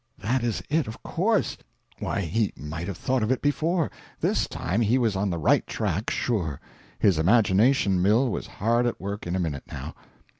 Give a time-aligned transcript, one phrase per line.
[0.17, 0.87] That is it!
[0.87, 1.57] Of course.
[1.99, 3.91] Why, he might have thought of it before.
[4.19, 6.59] This time he was on the right track, sure.
[6.97, 9.93] His imagination mill was hard at work in a minute, now.